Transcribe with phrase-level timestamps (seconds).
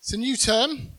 [0.00, 0.92] It's a new term.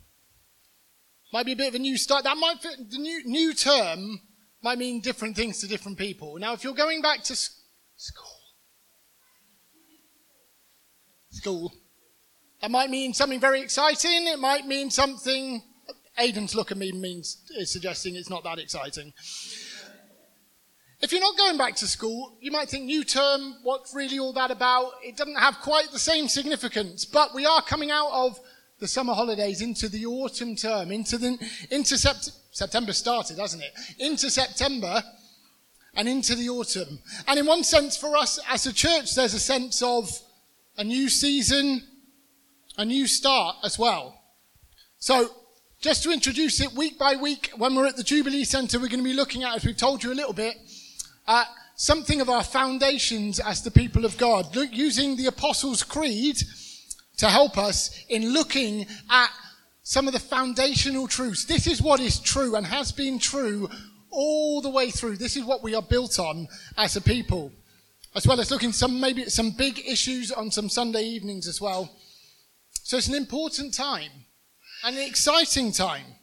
[1.33, 2.23] Might be a bit of a new start.
[2.23, 4.21] That might fit, the new, new term
[4.61, 6.37] might mean different things to different people.
[6.37, 8.37] Now, if you're going back to school,
[11.31, 11.73] school,
[12.61, 14.27] that might mean something very exciting.
[14.27, 15.63] It might mean something.
[16.19, 19.13] Aiden's look at me means is suggesting it's not that exciting.
[21.01, 24.33] If you're not going back to school, you might think new term, what's really all
[24.33, 24.91] that about?
[25.03, 28.39] It doesn't have quite the same significance, but we are coming out of
[28.81, 31.37] the summer holidays into the autumn term, into the,
[31.69, 33.71] into sept- September started, hasn't it?
[33.99, 35.03] Into September
[35.93, 36.99] and into the autumn.
[37.27, 40.09] And in one sense, for us as a church, there's a sense of
[40.77, 41.83] a new season,
[42.75, 44.19] a new start as well.
[44.97, 45.29] So,
[45.79, 49.03] just to introduce it week by week, when we're at the Jubilee Centre, we're going
[49.03, 50.55] to be looking at, as we've told you a little bit,
[51.27, 56.37] at something of our foundations as the people of God, using the Apostles' Creed
[57.21, 59.29] to help us in looking at
[59.83, 61.45] some of the foundational truths.
[61.45, 63.69] This is what is true and has been true
[64.09, 65.17] all the way through.
[65.17, 66.47] This is what we are built on
[66.77, 67.51] as a people.
[68.15, 71.95] As well as looking some maybe some big issues on some Sunday evenings as well.
[72.71, 74.11] So it's an important time
[74.83, 76.15] and an exciting time.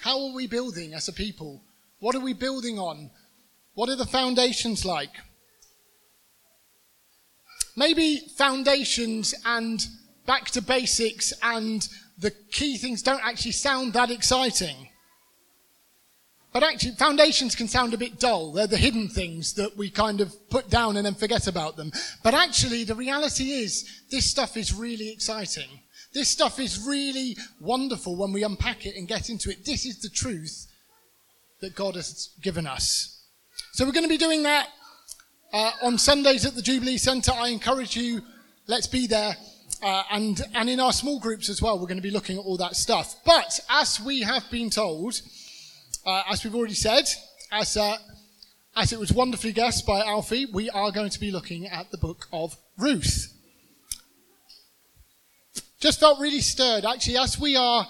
[0.00, 1.62] How are we building as a people?
[2.00, 3.12] What are we building on?
[3.74, 5.14] What are the foundations like?
[7.76, 9.84] Maybe foundations and
[10.26, 11.86] back to basics and
[12.18, 14.88] the key things don't actually sound that exciting.
[16.52, 18.52] But actually, foundations can sound a bit dull.
[18.52, 21.90] They're the hidden things that we kind of put down and then forget about them.
[22.22, 25.80] But actually, the reality is, this stuff is really exciting.
[26.12, 29.64] This stuff is really wonderful when we unpack it and get into it.
[29.64, 30.66] This is the truth
[31.62, 33.24] that God has given us.
[33.72, 34.68] So we're going to be doing that
[35.52, 37.32] uh, on Sundays at the Jubilee Centre.
[37.32, 38.22] I encourage you,
[38.66, 39.36] let's be there.
[39.82, 42.44] Uh, and, and in our small groups as well, we're going to be looking at
[42.44, 43.16] all that stuff.
[43.24, 45.20] But as we have been told,
[46.06, 47.04] uh, as we've already said,
[47.50, 47.96] as, uh,
[48.76, 51.98] as it was wonderfully guessed by Alfie, we are going to be looking at the
[51.98, 53.28] book of Ruth.
[55.80, 57.86] Just felt really stirred, actually, as we are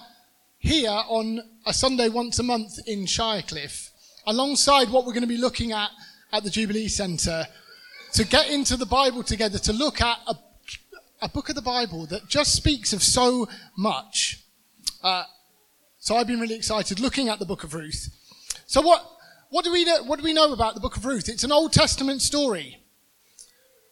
[0.58, 3.90] here on a Sunday once a month in Shirecliffe,
[4.26, 5.90] alongside what we're going to be looking at
[6.32, 7.47] at the Jubilee Centre,
[8.15, 10.34] to get into the Bible together, to look at a,
[11.22, 14.41] a book of the Bible that just speaks of so much.
[15.03, 15.25] Uh,
[15.98, 18.09] so I've been really excited looking at the book of Ruth.
[18.66, 19.04] So what,
[19.50, 21.28] what, do we know, what do we know about the book of Ruth?
[21.28, 22.78] It's an Old Testament story.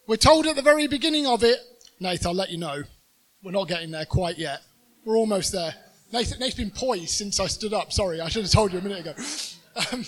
[0.06, 1.58] We're told at the very beginning of it,
[2.00, 2.82] Nath, I'll let you know.
[3.42, 4.60] We're not getting there quite yet.
[5.04, 5.74] We're almost there.
[6.12, 7.92] Nath, Nath's been poised since I stood up.
[7.92, 9.14] Sorry, I should have told you a minute ago.
[9.92, 10.04] Um,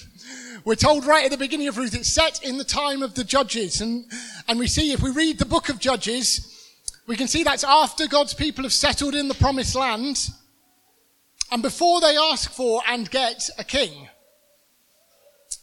[0.65, 3.25] we're told right at the beginning of Ruth, it's set in the time of the
[3.25, 3.81] judges.
[3.81, 4.05] And,
[4.49, 6.49] and we see, if we read the book of Judges,
[7.07, 10.29] we can see that's after God's people have settled in the promised land
[11.51, 14.09] and before they ask for and get a king.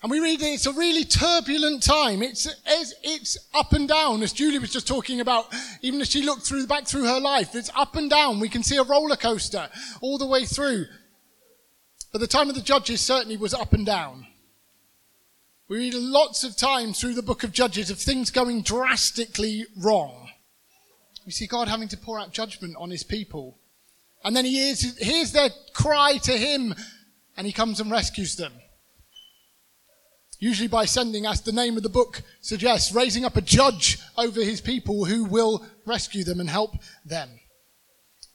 [0.02, 2.22] And we read it's a really turbulent time.
[2.22, 6.22] It's, it's, it's up and down, as Julie was just talking about, even as she
[6.22, 7.54] looked through, back through her life.
[7.54, 8.40] It's up and down.
[8.40, 9.68] We can see a roller coaster
[10.00, 10.86] all the way through.
[12.14, 14.26] But the time of the judges certainly was up and down.
[15.70, 20.30] We read lots of times through the book of Judges of things going drastically wrong.
[21.28, 23.60] We see God having to pour out judgment on his people.
[24.24, 26.74] And then he hears, hears their cry to him
[27.38, 28.52] and he comes and rescues them.
[30.40, 34.42] Usually by sending, as the name of the book suggests, raising up a judge over
[34.42, 37.30] his people who will rescue them and help them.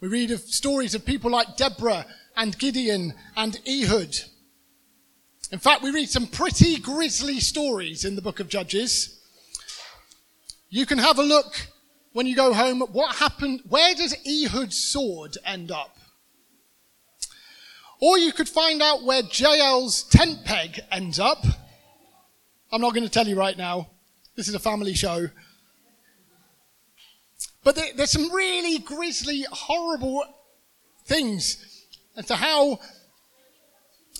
[0.00, 2.06] We read of stories of people like Deborah
[2.36, 4.20] and Gideon and Ehud.
[5.52, 9.20] In fact, we read some pretty grisly stories in the book of Judges.
[10.70, 11.68] You can have a look
[12.12, 13.60] when you go home at what happened.
[13.68, 15.96] Where does Ehud's sword end up?
[18.00, 21.44] Or you could find out where Jael's tent peg ends up.
[22.72, 23.90] I'm not going to tell you right now.
[24.36, 25.28] This is a family show.
[27.62, 30.24] But there's some really grisly, horrible
[31.06, 31.86] things
[32.16, 32.80] as to how,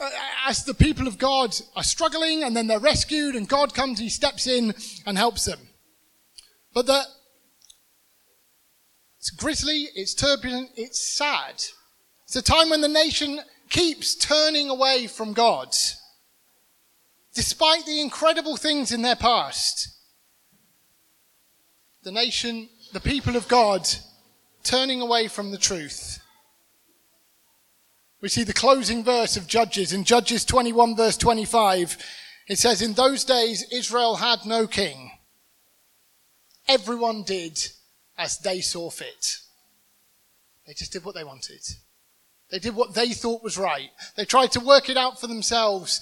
[0.01, 0.11] Uh,
[0.47, 4.09] as the people of God are struggling and then they're rescued and God comes, He
[4.09, 4.75] steps in
[5.07, 5.61] and helps them.
[6.73, 7.03] But the,
[9.19, 11.63] it's grisly, it's turbulent, it's sad.
[12.25, 15.75] It's a time when the nation keeps turning away from God.
[17.35, 19.89] Despite the incredible things in their past,
[22.03, 23.89] the nation, the people of God,
[24.63, 26.21] turning away from the truth.
[28.25, 31.99] We see the closing verse of Judges in Judges 21 verse 25.
[32.49, 35.11] It says, In those days Israel had no king.
[36.67, 37.59] Everyone did
[38.17, 39.41] as they saw fit.
[40.67, 41.61] They just did what they wanted.
[42.51, 43.91] They did what they thought was right.
[44.17, 46.01] They tried to work it out for themselves.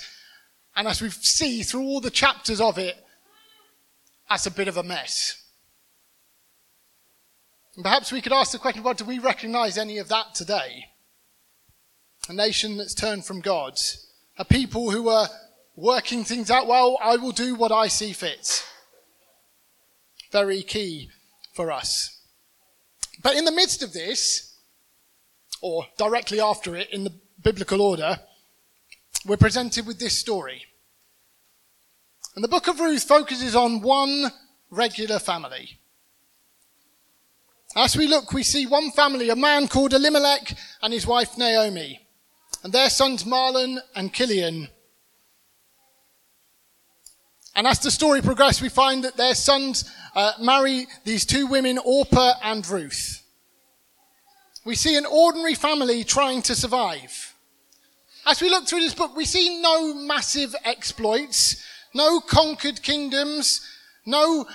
[0.76, 3.04] And as we see through all the chapters of it,
[4.28, 5.42] that's a bit of a mess.
[7.74, 10.84] And perhaps we could ask the question, well, do we recognize any of that today?
[12.28, 13.78] A nation that's turned from God.
[14.38, 15.28] A people who are
[15.76, 18.64] working things out, well, I will do what I see fit.
[20.30, 21.10] Very key
[21.52, 22.20] for us.
[23.22, 24.54] But in the midst of this,
[25.60, 28.18] or directly after it in the biblical order,
[29.26, 30.64] we're presented with this story.
[32.34, 34.32] And the book of Ruth focuses on one
[34.70, 35.78] regular family.
[37.76, 42.01] As we look, we see one family, a man called Elimelech and his wife Naomi,
[42.62, 44.68] and their sons Mahlon and Chilion.
[47.54, 51.78] And as the story progresses, we find that their sons uh, marry these two women,
[51.84, 53.22] Orpah and Ruth.
[54.64, 57.34] We see an ordinary family trying to survive.
[58.24, 61.62] As we look through this book, we see no massive exploits,
[61.92, 63.60] no conquered kingdoms,
[64.06, 64.46] no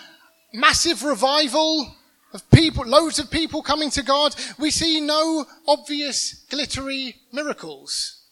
[0.54, 1.94] massive revival
[2.34, 4.36] of people, loads of people coming to God.
[4.60, 8.24] We see no obvious glittery miracles.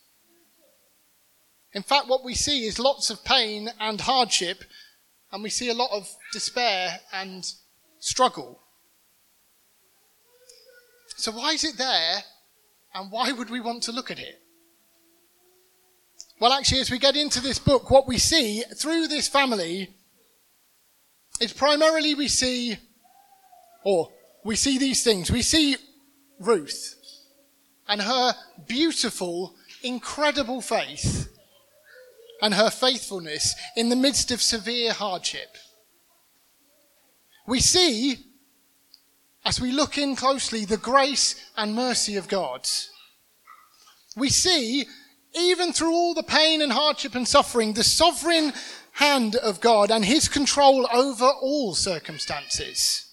[1.74, 4.64] In fact, what we see is lots of pain and hardship,
[5.32, 7.46] and we see a lot of despair and
[8.00, 8.62] struggle.
[11.18, 12.24] So, why is it there,
[12.94, 14.42] and why would we want to look at it?
[16.40, 19.96] Well, actually, as we get into this book, what we see through this family
[21.40, 22.78] is primarily we see,
[23.86, 24.10] or
[24.44, 25.32] we see these things.
[25.32, 25.78] We see
[26.40, 26.96] Ruth
[27.88, 28.34] and her
[28.68, 31.32] beautiful, incredible faith
[32.42, 35.56] and her faithfulness in the midst of severe hardship.
[37.48, 38.18] We see,
[39.46, 42.68] as we look in closely, the grace and mercy of God.
[44.18, 44.86] We see
[45.38, 48.54] even through all the pain and hardship and suffering, the sovereign
[48.94, 53.05] hand of God and his control over all circumstances.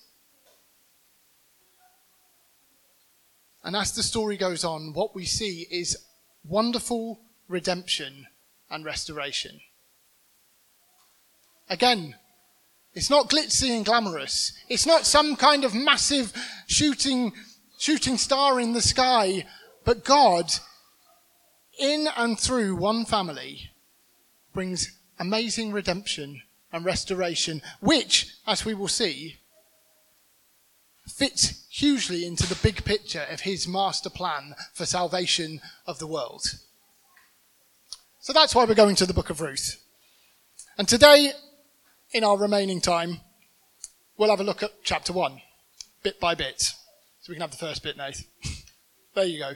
[3.64, 5.96] And as the story goes on, what we see is
[6.44, 8.26] wonderful redemption
[8.70, 9.60] and restoration.
[11.68, 12.16] Again,
[12.94, 14.52] it's not glitzy and glamorous.
[14.68, 16.32] It's not some kind of massive
[16.66, 17.32] shooting,
[17.78, 19.46] shooting star in the sky,
[19.84, 20.52] but God
[21.78, 23.70] in and through one family
[24.52, 26.42] brings amazing redemption
[26.72, 29.38] and restoration, which, as we will see,
[31.06, 36.44] fits hugely into the big picture of his master plan for salvation of the world.
[38.20, 39.82] So that's why we're going to the book of Ruth.
[40.78, 41.32] And today,
[42.12, 43.20] in our remaining time,
[44.16, 45.40] we'll have a look at chapter 1,
[46.02, 46.60] bit by bit.
[46.60, 48.24] So we can have the first bit, Nate.
[49.14, 49.52] there you go.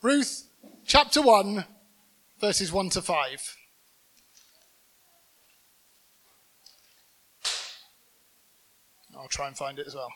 [0.00, 0.44] Ruth
[0.86, 1.64] chapter 1,
[2.40, 3.57] verses 1 to 5.
[9.18, 10.12] I'll try and find it as well.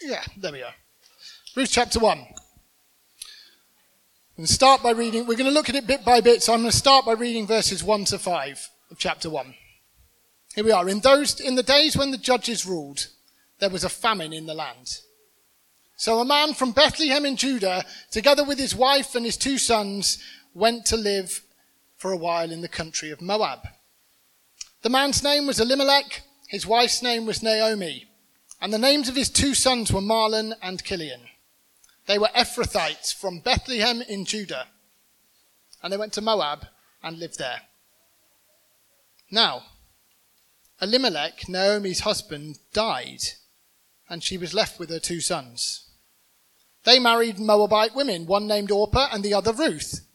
[0.00, 0.68] Yeah, there we go.
[1.56, 2.26] Ruth chapter 1.
[4.36, 6.60] And start by reading, we're going to look at it bit by bit, so I'm
[6.60, 9.54] going to start by reading verses 1 to 5 of chapter 1.
[10.54, 10.88] Here we are.
[10.88, 13.08] In those, in the days when the judges ruled,
[13.58, 14.98] there was a famine in the land.
[15.96, 20.22] So a man from Bethlehem in Judah, together with his wife and his two sons,
[20.52, 21.40] went to live
[22.06, 23.66] for a while in the country of Moab.
[24.82, 28.06] The man's name was Elimelech, his wife's name was Naomi,
[28.60, 31.22] and the names of his two sons were Mahlon and Chilion.
[32.06, 34.68] They were Ephrathites from Bethlehem in Judah,
[35.82, 36.68] and they went to Moab
[37.02, 37.62] and lived there.
[39.28, 39.64] Now,
[40.80, 43.22] Elimelech, Naomi's husband, died
[44.08, 45.88] and she was left with her two sons.
[46.84, 50.05] They married Moabite women, one named Orpah and the other Ruth.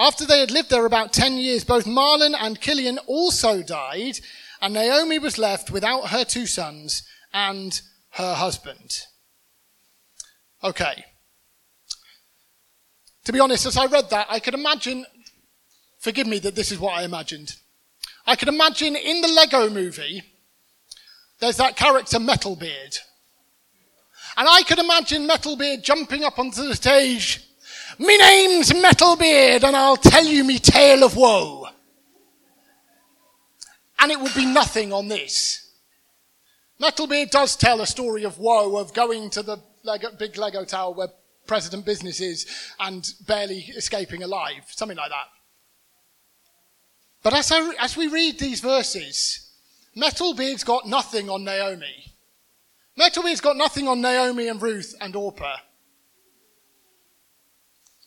[0.00, 4.18] After they had lived there about 10 years, both Mahlon and Chilion also died,
[4.62, 7.02] and Naomi was left without her two sons
[7.34, 7.78] and
[8.12, 9.02] her husband.
[10.64, 11.04] Okay.
[13.26, 15.04] To be honest, as I read that, I could imagine,
[15.98, 17.56] forgive me that this is what I imagined.
[18.26, 20.22] I could imagine in the Lego movie,
[21.40, 23.00] there's that character Metalbeard.
[24.38, 27.49] And I could imagine Metalbeard jumping up onto the stage.
[28.00, 31.66] Me name's Metalbeard and I'll tell you me tale of woe.
[33.98, 35.70] And it would be nothing on this.
[36.80, 40.94] Metalbeard does tell a story of woe, of going to the Lego, big Lego tower
[40.94, 41.08] where
[41.46, 42.46] President Business is
[42.78, 44.64] and barely escaping alive.
[44.68, 45.28] Something like that.
[47.22, 49.50] But as, I, as we read these verses,
[49.94, 52.14] Metalbeard's got nothing on Naomi.
[52.98, 55.58] Metalbeard's got nothing on Naomi and Ruth and Orpah.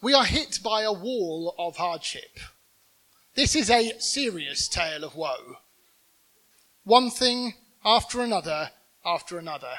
[0.04, 2.38] We are hit by a wall of hardship.
[3.36, 5.60] This is a serious tale of woe.
[6.84, 7.54] One thing
[7.86, 8.72] after another
[9.06, 9.72] after another.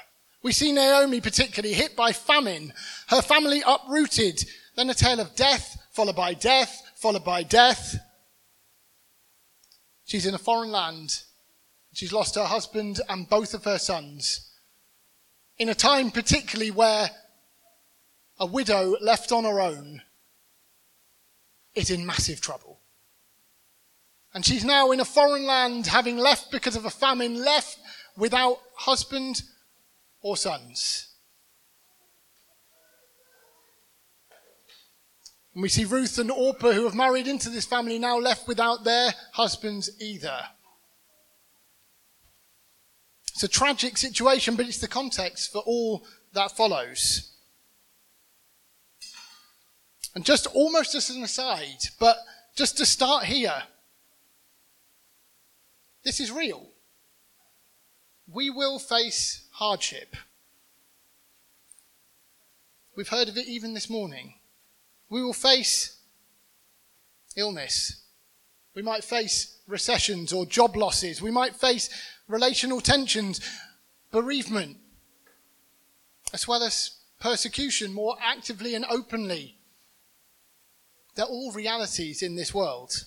[0.43, 2.73] We see Naomi particularly hit by famine,
[3.09, 4.43] her family uprooted,
[4.77, 7.95] then a tale of death, followed by death, followed by death.
[10.07, 11.21] She's in a foreign land.
[11.93, 14.51] She's lost her husband and both of her sons.
[15.59, 17.11] In a time particularly where
[18.41, 20.01] a widow left on her own
[21.75, 22.81] is in massive trouble.
[24.33, 27.79] And she's now in a foreign land, having left because of a famine, left
[28.17, 29.43] without husband
[30.23, 31.09] or sons.
[35.55, 38.83] And we see Ruth and Orpah, who have married into this family, now left without
[38.83, 40.41] their husbands either.
[43.33, 47.34] It's a tragic situation, but it's the context for all that follows.
[50.15, 52.17] And just almost as an aside, but
[52.55, 53.65] just to start here,
[56.05, 56.69] this is real.
[58.33, 60.17] We will face hardship.
[62.97, 64.35] We've heard of it even this morning.
[65.11, 65.99] We will face
[67.37, 68.03] illness.
[68.75, 71.21] We might face recessions or job losses.
[71.21, 71.91] We might face
[72.29, 73.41] relational tensions,
[74.11, 74.77] bereavement,
[76.33, 79.59] as well as persecution more actively and openly.
[81.15, 83.05] They're all realities in this world.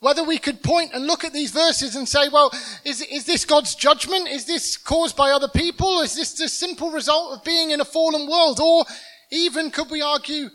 [0.00, 2.50] Whether we could point and look at these verses and say, well,
[2.84, 4.28] is, is this God's judgment?
[4.28, 6.00] Is this caused by other people?
[6.00, 8.60] Is this the simple result of being in a fallen world?
[8.60, 8.84] Or
[9.30, 10.48] even could we argue,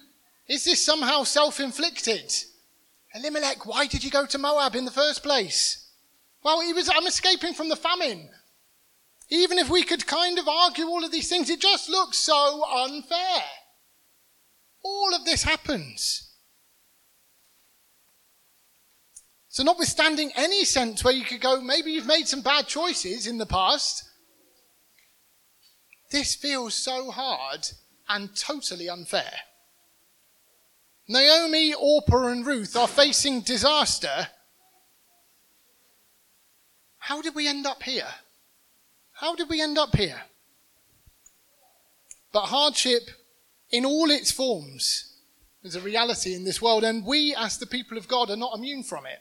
[0.47, 2.33] is this somehow self-inflicted?
[3.13, 5.89] Elimelech, why did you go to Moab in the first place?
[6.43, 8.29] Well, he was, I'm escaping from the famine.
[9.29, 12.63] Even if we could kind of argue all of these things, it just looks so
[12.67, 13.43] unfair.
[15.35, 16.29] This happens.
[19.49, 23.37] So, notwithstanding any sense where you could go, maybe you've made some bad choices in
[23.37, 24.05] the past,
[26.09, 27.67] this feels so hard
[28.07, 29.33] and totally unfair.
[31.09, 34.29] Naomi, Orpah, and Ruth are facing disaster.
[36.99, 38.07] How did we end up here?
[39.11, 40.21] How did we end up here?
[42.31, 43.09] But hardship
[43.69, 45.11] in all its forms
[45.65, 48.55] is a reality in this world, and we, as the people of God, are not
[48.55, 49.19] immune from it.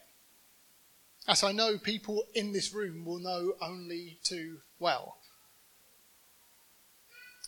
[1.27, 5.17] As I know people in this room will know only too well.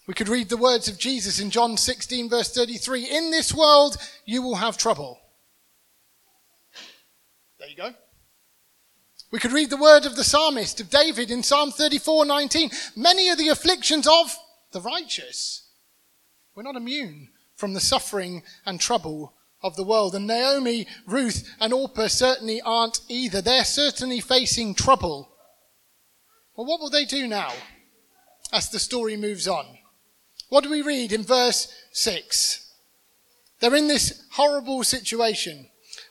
[0.07, 3.99] We could read the words of Jesus in John 16, verse 33 In this world
[4.25, 5.21] you will have trouble.
[7.59, 7.93] There you go.
[9.31, 12.71] We could read the word of the psalmist, of David, in Psalm 34, 19.
[12.95, 14.35] Many are the afflictions of
[14.73, 15.69] the righteous.
[16.55, 20.15] We're not immune from the suffering and trouble of the world.
[20.15, 23.41] And Naomi, Ruth, and Orpah certainly aren't either.
[23.41, 25.33] They're certainly facing trouble.
[26.55, 27.53] Well, what will they do now
[28.53, 29.67] as the story moves on?
[30.49, 32.63] What do we read in verse 6?
[33.61, 35.69] They're in this horrible situation.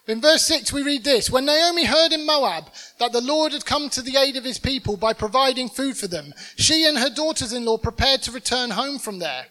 [0.08, 2.66] In verse 6, we read this When Naomi heard in Moab
[3.00, 6.08] that the Lord had come to the aid of his people by providing food for
[6.08, 9.48] them, she and her daughters in law prepared to return home from there.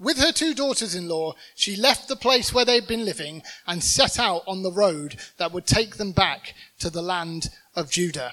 [0.00, 3.84] With her two daughters in law, she left the place where they'd been living and
[3.84, 8.32] set out on the road that would take them back to the land of Judah.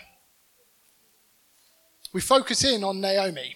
[2.14, 3.56] We focus in on Naomi.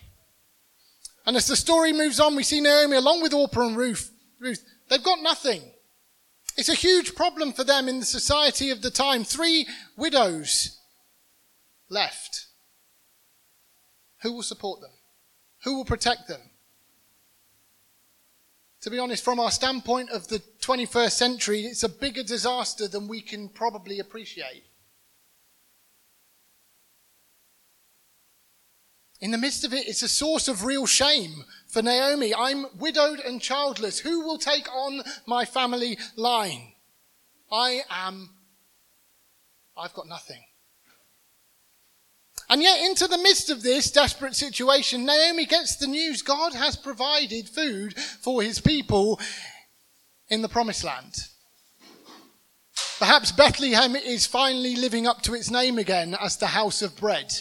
[1.26, 4.12] And as the story moves on, we see Naomi along with Orpah and Ruth.
[4.42, 5.62] Ruth, they've got nothing.
[6.58, 9.24] It's a huge problem for them in the society of the time.
[9.24, 9.66] Three
[9.96, 10.78] widows
[11.90, 12.48] left.
[14.22, 14.92] Who will support them?
[15.64, 16.42] Who will protect them?
[18.82, 23.08] To be honest, from our standpoint of the 21st century, it's a bigger disaster than
[23.08, 24.66] we can probably appreciate.
[29.20, 32.34] In the midst of it, it's a source of real shame for Naomi.
[32.34, 34.00] I'm widowed and childless.
[34.00, 36.74] Who will take on my family line?
[37.52, 38.32] I am,
[39.78, 40.44] I've got nothing.
[42.52, 46.76] And yet, into the midst of this desperate situation, Naomi gets the news God has
[46.76, 49.22] provided food for his people
[50.28, 51.16] in the promised land.
[53.00, 57.34] Perhaps Bethlehem is finally living up to its name again as the house of bread.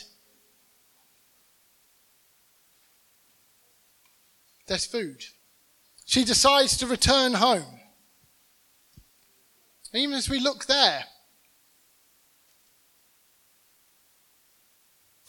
[4.68, 5.24] There's food.
[6.04, 7.80] She decides to return home.
[9.92, 11.02] even as we look there,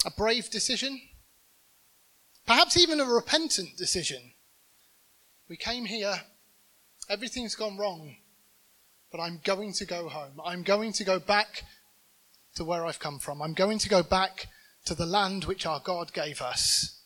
[0.06, 1.02] a brave decision,
[2.46, 4.34] perhaps even a repentant decision.
[5.48, 6.22] We came here,
[7.10, 8.16] everything's gone wrong,
[9.12, 10.40] but I'm going to go home.
[10.44, 11.64] I'm going to go back
[12.56, 13.42] to where I've come from.
[13.42, 14.48] I'm going to go back
[14.86, 17.00] to the land which our God gave us.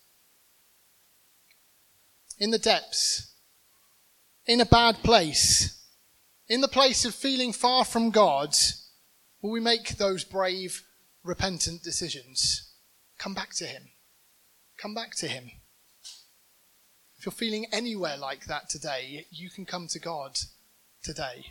[2.37, 3.33] In the depths,
[4.45, 5.83] in a bad place,
[6.47, 8.55] in the place of feeling far from God,
[9.41, 10.83] will we make those brave,
[11.23, 12.64] repentant decisions?
[13.17, 13.83] Come back to Him.
[14.77, 15.51] Come back to Him.
[17.17, 20.37] If you're feeling anywhere like that today, you can come to God
[21.01, 21.45] today.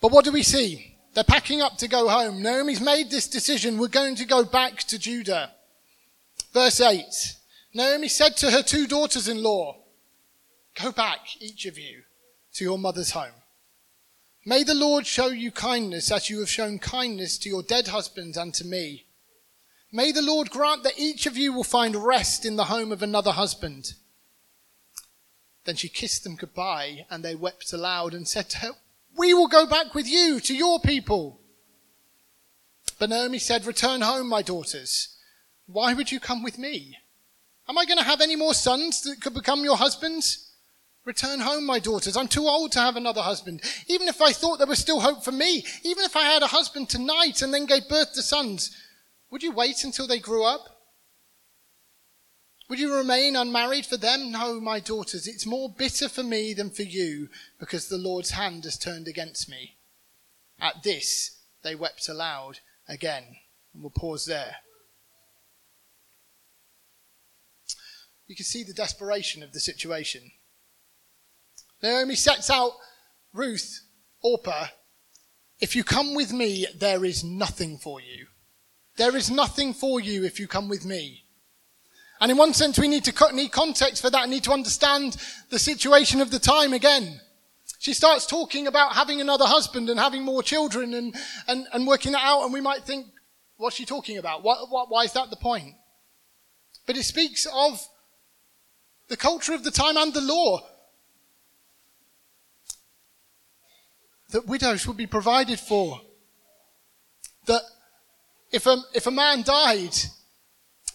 [0.00, 0.98] But what do we see?
[1.14, 2.42] They're packing up to go home.
[2.42, 3.78] Naomi's made this decision.
[3.78, 5.52] We're going to go back to Judah.
[6.52, 7.04] Verse 8
[7.72, 9.76] Naomi said to her two daughters in law,
[10.80, 12.02] Go back, each of you,
[12.54, 13.32] to your mother's home.
[14.46, 18.36] May the Lord show you kindness as you have shown kindness to your dead husband
[18.36, 19.06] and to me.
[19.90, 23.02] May the Lord grant that each of you will find rest in the home of
[23.02, 23.94] another husband.
[25.64, 28.70] Then she kissed them goodbye, and they wept aloud and said to her,
[29.16, 31.40] We will go back with you to your people.
[32.98, 35.16] But Naomi said, Return home, my daughters.
[35.66, 36.98] Why would you come with me?
[37.66, 40.43] Am I going to have any more sons that could become your husbands?
[41.04, 42.16] Return home, my daughters.
[42.16, 43.60] I'm too old to have another husband.
[43.88, 46.46] Even if I thought there was still hope for me, even if I had a
[46.46, 48.74] husband tonight and then gave birth to sons,
[49.30, 50.74] would you wait until they grew up?
[52.70, 54.32] Would you remain unmarried for them?
[54.32, 55.26] No, my daughters.
[55.26, 57.28] It's more bitter for me than for you
[57.60, 59.76] because the Lord's hand has turned against me.
[60.58, 63.24] At this, they wept aloud again.
[63.74, 64.56] And we'll pause there.
[68.26, 70.30] You can see the desperation of the situation.
[71.84, 72.72] Naomi sets out
[73.34, 73.82] Ruth,
[74.22, 74.68] Orpah,
[75.60, 78.26] if you come with me, there is nothing for you.
[78.96, 81.24] There is nothing for you if you come with me.
[82.22, 85.18] And in one sense, we need to cut, need context for that, need to understand
[85.50, 87.20] the situation of the time again.
[87.80, 91.14] She starts talking about having another husband and having more children and,
[91.48, 93.08] and, and working that out, and we might think,
[93.58, 94.42] what's she talking about?
[94.42, 95.74] What, what, why is that the point?
[96.86, 97.86] But it speaks of
[99.08, 100.62] the culture of the time and the law.
[104.34, 106.00] That widows would be provided for.
[107.46, 107.62] That
[108.50, 109.94] if a, if a man died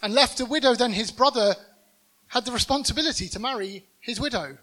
[0.04, 1.56] and left a widow, then his brother
[2.28, 4.58] had the responsibility to marry his widow,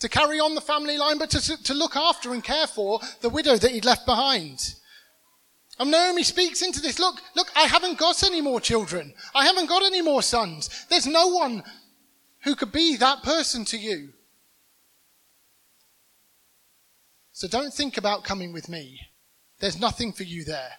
[0.00, 3.30] to carry on the family line, but to, to look after and care for the
[3.30, 4.74] widow that he'd left behind.
[5.78, 6.98] And Naomi speaks into this.
[6.98, 9.14] Look, look, I haven't got any more children.
[9.34, 10.84] I haven't got any more sons.
[10.90, 11.62] There's no one
[12.40, 14.12] who could be that person to you.
[17.38, 18.98] So don't think about coming with me.
[19.60, 20.72] There's nothing for you there.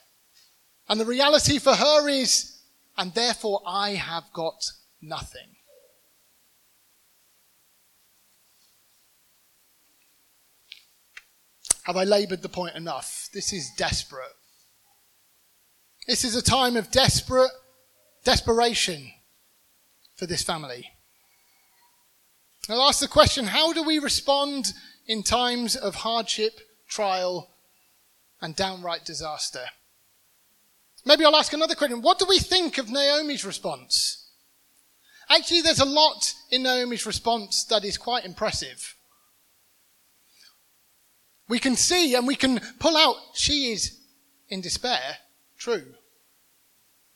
[0.89, 2.59] And the reality for her is,
[2.97, 4.69] and therefore I have got
[5.01, 5.55] nothing.
[11.83, 13.29] Have I labored the point enough?
[13.33, 14.35] This is desperate.
[16.09, 17.51] This is a time of desperate
[18.25, 19.13] desperation
[20.17, 20.91] for this family.
[22.67, 24.73] I'll ask the question how do we respond
[25.09, 27.49] in times of hardship, trial,
[28.41, 29.65] and downright disaster.
[31.03, 32.03] Maybe I'll ask another question.
[32.03, 34.27] What do we think of Naomi's response?
[35.27, 38.95] Actually, there's a lot in Naomi's response that is quite impressive.
[41.47, 43.97] We can see and we can pull out she is
[44.47, 45.17] in despair,
[45.57, 45.95] true.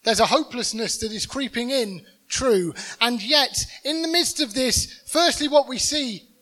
[0.03, 2.73] There's a hopelessness that is creeping in, true.
[2.99, 6.32] And yet, in the midst of this, firstly, what we see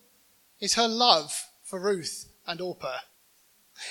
[0.61, 2.99] is her love for Ruth and Orpah.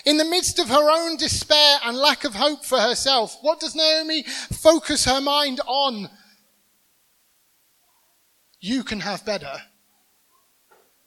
[0.06, 3.74] In the midst of her own despair and lack of hope for herself, what does
[3.74, 6.08] Naomi focus her mind on?
[8.60, 9.62] You can have better.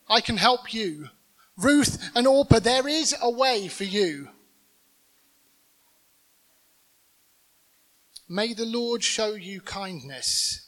[0.10, 1.08] I can help you.
[1.56, 4.30] Ruth and Orpah, there is a way for you.
[8.28, 10.67] May the Lord show you kindness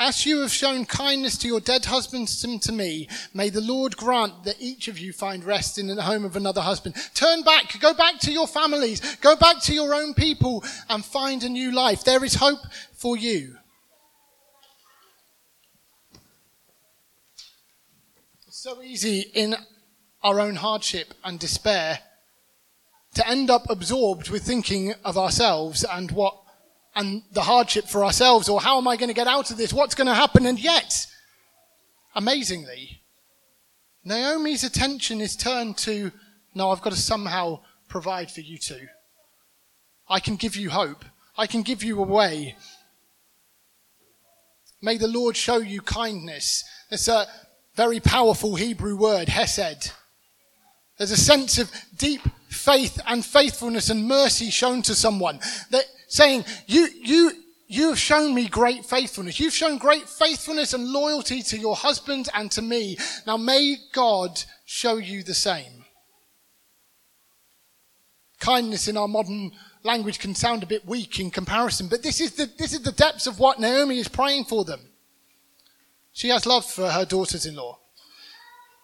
[0.00, 3.98] as you have shown kindness to your dead husbands and to me, may the Lord
[3.98, 6.96] grant that each of you find rest in the home of another husband.
[7.14, 11.44] Turn back, go back to your families, go back to your own people and find
[11.44, 12.02] a new life.
[12.02, 12.60] There is hope
[12.94, 13.58] for you.
[18.46, 19.54] It's so easy in
[20.22, 21.98] our own hardship and despair
[23.16, 26.39] to end up absorbed with thinking of ourselves and what
[26.94, 29.72] and the hardship for ourselves, or how am I going to get out of this?
[29.72, 30.46] What's going to happen?
[30.46, 31.06] And yet,
[32.14, 33.02] amazingly,
[34.04, 36.10] Naomi's attention is turned to,
[36.54, 38.88] no, I've got to somehow provide for you too.
[40.08, 41.04] I can give you hope.
[41.36, 42.56] I can give you a way.
[44.82, 46.64] May the Lord show you kindness.
[46.90, 47.26] It's a
[47.76, 49.92] very powerful Hebrew word, hesed.
[50.98, 55.38] There's a sense of deep faith and faithfulness and mercy shown to someone.
[55.70, 57.32] That saying, you, you,
[57.68, 59.38] you have shown me great faithfulness.
[59.38, 62.98] You've shown great faithfulness and loyalty to your husband and to me.
[63.26, 65.84] Now may God show you the same.
[68.40, 69.52] Kindness in our modern
[69.84, 72.92] language can sound a bit weak in comparison, but this is the, this is the
[72.92, 74.80] depths of what Naomi is praying for them.
[76.12, 77.78] She has love for her daughters in law.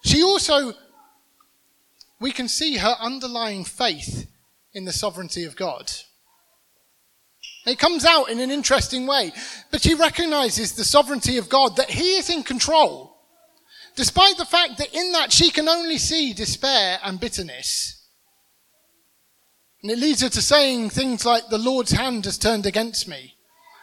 [0.05, 0.75] She also,
[2.21, 4.31] we can see her underlying faith
[4.73, 5.91] in the sovereignty of God.
[7.67, 9.33] It comes out in an interesting way,
[9.73, 13.19] but she recognizes the sovereignty of God, that He is in control,
[13.97, 18.07] despite the fact that in that she can only see despair and bitterness.
[19.83, 23.35] And it leads her to saying things like, The Lord's hand has turned against me.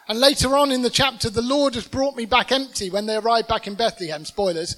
[0.08, 3.16] And later on in the chapter, the Lord has brought me back empty when they
[3.16, 4.24] arrive back in Bethlehem.
[4.24, 4.76] Spoilers.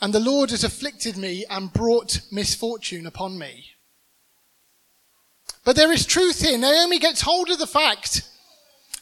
[0.00, 3.64] And the Lord has afflicted me and brought misfortune upon me.
[5.64, 6.58] But there is truth here.
[6.58, 8.22] Naomi gets hold of the fact.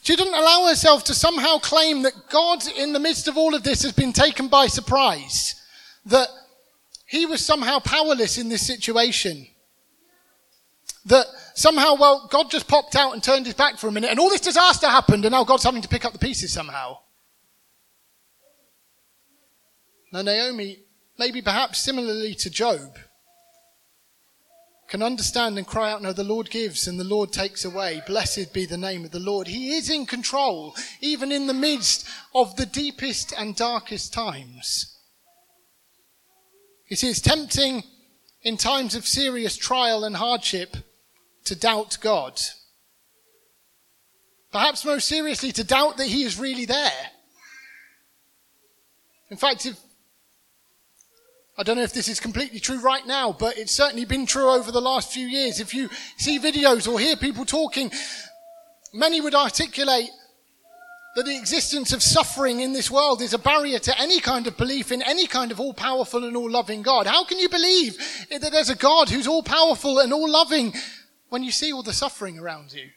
[0.01, 3.63] She doesn't allow herself to somehow claim that God, in the midst of all of
[3.63, 5.55] this, has been taken by surprise.
[6.05, 6.27] That
[7.05, 9.47] he was somehow powerless in this situation.
[11.05, 14.19] That somehow, well, God just popped out and turned his back for a minute, and
[14.19, 16.99] all this disaster happened, and now God's having to pick up the pieces somehow.
[20.11, 20.79] Now, Naomi,
[21.17, 22.97] maybe perhaps similarly to Job,
[24.89, 28.01] can understand and cry out, No, the Lord gives and the Lord takes away.
[28.07, 29.47] Blessed be the name of the Lord.
[29.47, 34.97] He is in control, even in the midst of the deepest and darkest times.
[36.87, 37.83] It's tempting
[38.41, 40.75] in times of serious trial and hardship
[41.45, 42.39] to doubt God.
[44.51, 47.11] Perhaps most seriously, to doubt that He is really there.
[49.29, 49.77] In fact, if,
[51.59, 54.49] I don't know if this is completely true right now, but it's certainly been true
[54.49, 55.59] over the last few years.
[55.59, 57.91] If you see videos or hear people talking,
[58.93, 60.09] many would articulate
[61.17, 64.55] that the existence of suffering in this world is a barrier to any kind of
[64.55, 67.07] belief in any kind of all powerful and all loving God.
[67.07, 67.97] How can you believe
[68.29, 70.73] that there's a God who's all powerful and all loving
[71.27, 72.87] when you see all the suffering around you?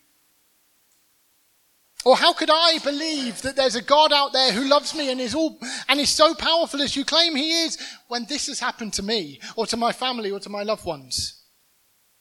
[2.04, 5.20] Or how could I believe that there's a God out there who loves me and
[5.20, 8.92] is all, and is so powerful as you claim he is when this has happened
[8.94, 11.44] to me or to my family or to my loved ones?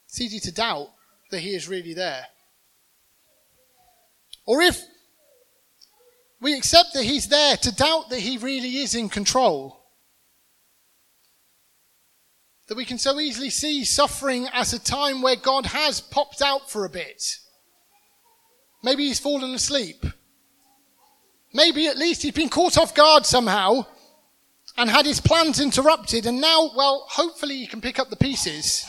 [0.08, 0.90] It's easy to doubt
[1.32, 2.26] that he is really there.
[4.46, 4.80] Or if
[6.40, 9.82] we accept that he's there, to doubt that he really is in control
[12.68, 16.72] that we can so easily see suffering as a time where God has popped out
[16.72, 17.38] for a bit.
[18.84, 20.06] Maybe he's fallen asleep.
[21.54, 23.86] Maybe at least he's been caught off guard somehow
[24.78, 28.86] and had his plans interrupted, and now, well, hopefully he can pick up the pieces.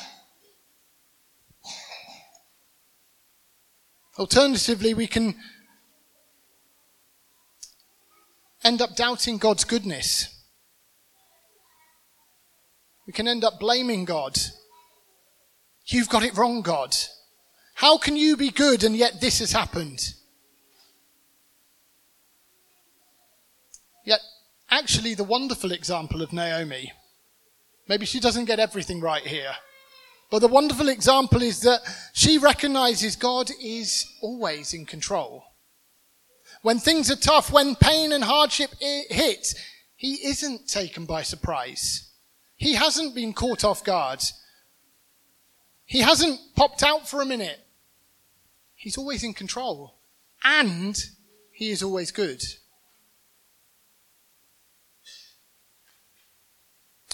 [4.18, 5.34] Alternatively, we can
[8.62, 10.28] end up doubting God's goodness.
[13.06, 14.38] We can end up blaming God.
[15.86, 16.94] You've got it wrong, God.
[17.82, 20.14] How can you be good and yet this has happened?
[24.04, 24.20] Yet,
[24.70, 26.92] actually, the wonderful example of Naomi,
[27.88, 29.54] maybe she doesn't get everything right here,
[30.30, 31.80] but the wonderful example is that
[32.12, 35.42] she recognizes God is always in control.
[36.62, 39.54] When things are tough, when pain and hardship hit,
[39.96, 42.12] he isn't taken by surprise.
[42.54, 44.22] He hasn't been caught off guard.
[45.84, 47.58] He hasn't popped out for a minute.
[48.82, 49.94] He's always in control.
[50.42, 50.98] And
[51.52, 52.42] he is always good.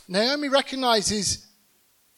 [0.09, 1.47] Naomi recognizes,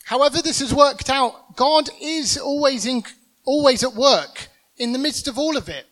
[0.04, 3.02] however this has worked out, God is always in,
[3.44, 5.86] always at work in the midst of all of it.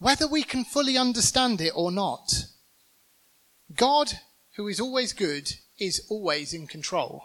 [0.00, 2.32] Whether we can fully understand it or not.
[3.76, 4.10] God,
[4.56, 7.22] who is always good, is always in control.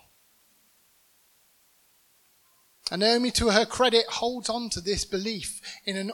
[2.91, 6.11] And Naomi, to her credit, holds on to this belief in an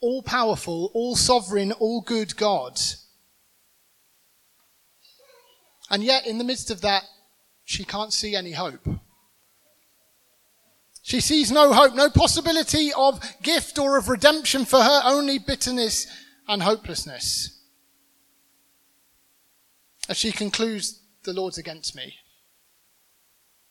[0.00, 2.78] all powerful, all sovereign, all good God.
[5.90, 7.04] And yet, in the midst of that,
[7.64, 8.86] she can't see any hope.
[11.02, 16.06] She sees no hope, no possibility of gift or of redemption for her, only bitterness
[16.48, 17.60] and hopelessness.
[20.08, 22.14] As she concludes the Lord's against me.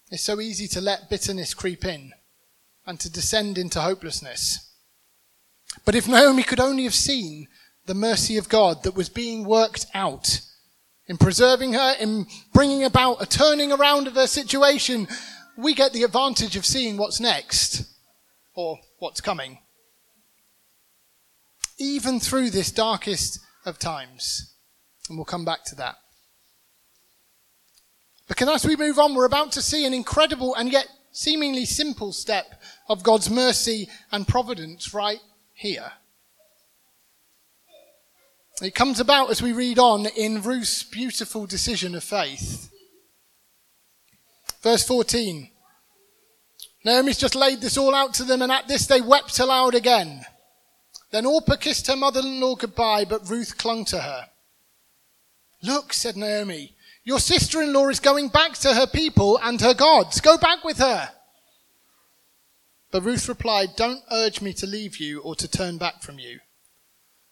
[0.09, 2.13] It's so easy to let bitterness creep in.
[2.85, 4.71] And to descend into hopelessness.
[5.85, 7.47] But if Naomi could only have seen
[7.85, 10.41] the mercy of God that was being worked out
[11.07, 15.07] in preserving her, in bringing about a turning around of her situation,
[15.57, 17.85] we get the advantage of seeing what's next
[18.55, 19.59] or what's coming.
[21.77, 24.55] Even through this darkest of times.
[25.09, 25.95] And we'll come back to that.
[28.27, 32.13] Because as we move on, we're about to see an incredible and yet seemingly simple
[32.13, 32.61] step
[32.93, 35.19] of God's mercy and providence right
[35.53, 35.91] here.
[38.61, 42.71] It comes about as we read on in Ruth's beautiful decision of faith.
[44.61, 45.49] Verse 14.
[46.85, 50.23] Naomi's just laid this all out to them, and at this they wept aloud again.
[51.11, 54.27] Then Orpah kissed her mother in law goodbye, but Ruth clung to her.
[55.63, 59.73] Look, said Naomi, your sister in law is going back to her people and her
[59.73, 60.21] gods.
[60.21, 61.09] Go back with her.
[62.93, 66.41] But Ruth replied, Don't urge me to leave you or to turn back from you.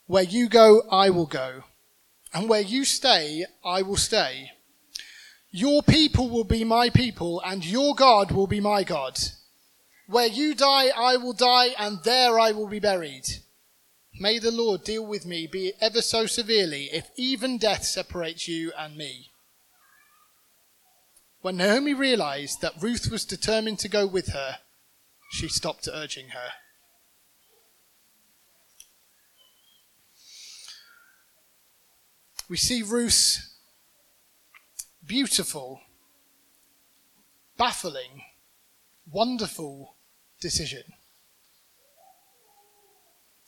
[0.07, 1.65] Where you go, I will go.
[2.33, 4.53] And where you stay, I will stay.
[5.51, 9.19] Your people will be my people, and your God will be my God.
[10.07, 13.27] Where you die, I will die, and there I will be buried.
[14.19, 18.47] May the Lord deal with me, be it ever so severely, if even death separates
[18.47, 19.29] you and me.
[21.41, 24.57] When Naomi realized that Ruth was determined to go with her,
[25.31, 26.49] she stopped urging her.
[32.49, 33.55] We see Ruth's
[35.05, 35.79] beautiful,
[37.57, 38.23] baffling,
[39.09, 39.95] wonderful
[40.41, 40.83] decision.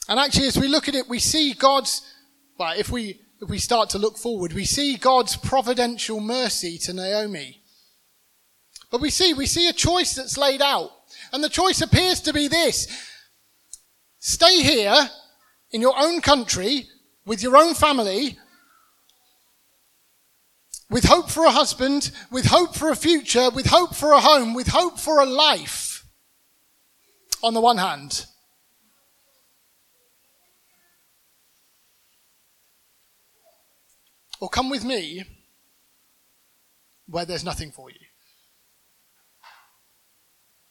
[0.08, 2.02] And actually, as we look at it, we see God's,
[2.58, 6.94] well, if we, if we start to look forward, we see God's providential mercy to
[6.94, 7.62] Naomi.
[8.90, 10.92] But we see, we see a choice that's laid out.
[11.34, 12.88] And the choice appears to be this.
[14.20, 15.10] Stay here
[15.72, 16.88] in your own country
[17.26, 18.38] with your own family
[20.94, 24.54] with hope for a husband, with hope for a future, with hope for a home,
[24.54, 26.06] with hope for a life
[27.42, 28.28] on the one hand.
[34.40, 35.24] Or come with me
[37.08, 38.13] where there's nothing for you.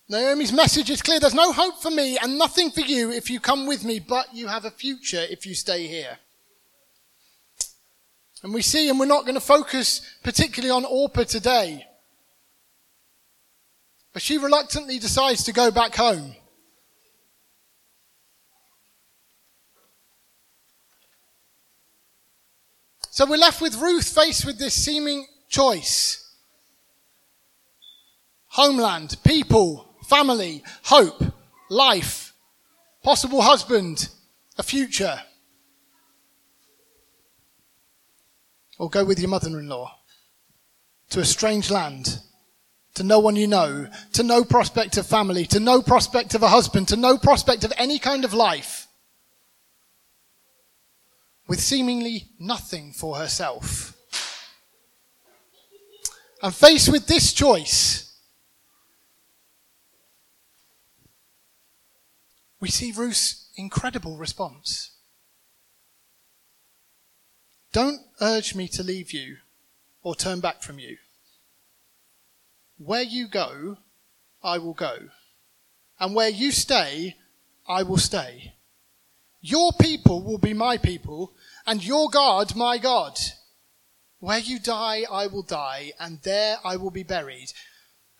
[0.08, 1.20] Naomi's message is clear.
[1.20, 4.34] There's no hope for me and nothing for you if you come with me, but
[4.34, 6.18] you have a future if you stay here.
[8.42, 11.86] And we see, and we're not going to focus particularly on Orpah today,
[14.12, 16.34] but she reluctantly decides to go back home.
[23.10, 26.18] So we're left with Ruth faced with this seeming choice
[28.48, 31.24] homeland, people, family, hope,
[31.70, 32.34] life,
[33.02, 34.10] possible husband,
[34.58, 35.22] a future.
[38.78, 39.90] Or go with your mother in law
[41.10, 42.18] to a strange land,
[42.94, 46.48] to no one you know, to no prospect of family, to no prospect of a
[46.48, 48.88] husband, to no prospect of any kind of life,
[51.48, 53.96] with seemingly nothing for herself.
[56.42, 58.11] And faced with this choice,
[62.62, 64.92] we see Ruth's incredible response.
[67.72, 69.38] Don't urge me to leave you
[70.04, 70.98] or turn back from you.
[72.78, 73.78] Where you go,
[74.44, 75.08] I will go.
[75.98, 77.16] And where you stay,
[77.66, 78.54] I will stay.
[79.40, 81.32] Your people will be my people,
[81.66, 83.18] and your God my God.
[84.20, 87.52] Where you die, I will die, and there I will be buried.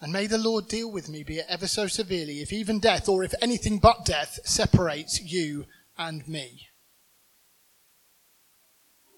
[0.02, 3.08] And may the Lord deal with me, be it ever so severely, if even death,
[3.08, 6.66] or if anything but death, separates you and me.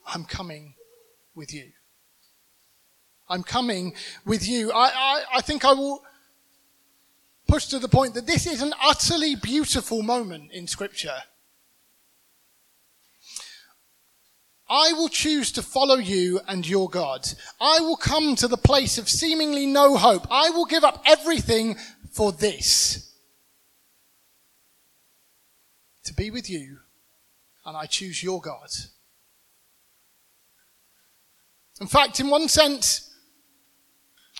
[0.06, 0.74] I'm coming
[1.34, 1.72] with you.
[3.30, 3.94] I'm coming
[4.26, 4.72] with you.
[4.72, 6.04] I, I, I think I will
[7.48, 11.16] push to the point that this is an utterly beautiful moment in Scripture.
[14.68, 17.28] I will choose to follow you and your God.
[17.60, 20.26] I will come to the place of seemingly no hope.
[20.30, 21.76] I will give up everything
[22.10, 23.12] for this.
[26.04, 26.78] To be with you,
[27.64, 28.68] and I choose your God.
[31.80, 33.14] In fact, in one sense,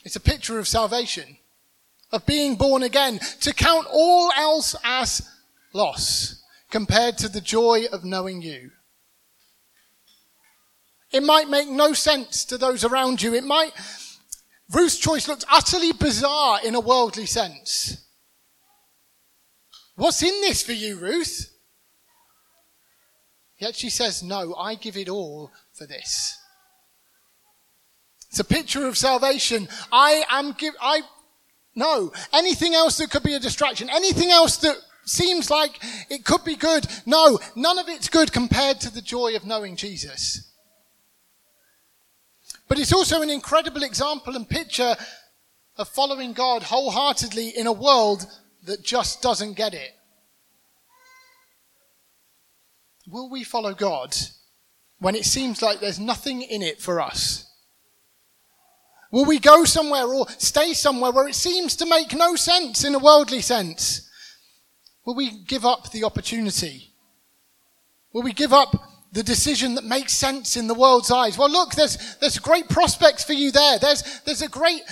[0.05, 1.39] it's a picture of salvation,
[2.13, 5.29] of being born again, to count all else as
[5.73, 8.71] loss compared to the joy of knowing you.
[11.14, 13.35] It might make no sense to those around you.
[13.35, 13.72] It might,
[14.72, 18.05] Ruth's choice looks utterly bizarre in a worldly sense.
[19.94, 21.53] What's in this for you, Ruth?
[23.59, 26.37] Yet she says, No, I give it all for this.
[28.31, 29.68] It's a picture of salvation.
[29.92, 31.03] I am give, I,
[31.77, 32.12] no.
[32.33, 36.57] Anything else that could be a distraction, anything else that seems like it could be
[36.57, 40.50] good, no, none of it's good compared to the joy of knowing Jesus.
[42.68, 44.96] But it's also an incredible example and picture
[45.77, 48.27] of following God wholeheartedly in a world
[48.64, 49.90] that just doesn't get it.
[53.07, 54.16] Will we follow God
[54.98, 57.50] when it seems like there's nothing in it for us?
[59.11, 62.94] Will we go somewhere or stay somewhere where it seems to make no sense in
[62.94, 64.09] a worldly sense?
[65.05, 66.94] Will we give up the opportunity?
[68.12, 68.74] Will we give up
[69.14, 71.38] the decision that makes sense in the world's eyes?
[71.38, 73.79] Well, look, there's, there's great prospects for you there.
[73.79, 74.83] There's, there's a great,